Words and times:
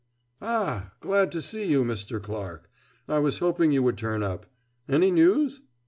Ah! 0.41 0.93
Glad 0.99 1.31
to 1.31 1.43
see 1.43 1.63
you, 1.65 1.83
Mr. 1.83 2.19
Clarke. 2.19 2.67
I 3.07 3.19
was 3.19 3.37
hoping 3.37 3.71
you 3.71 3.83
would 3.83 3.99
turn 3.99 4.23
up. 4.23 4.47
Any 4.89 5.11
news?" 5.11 5.61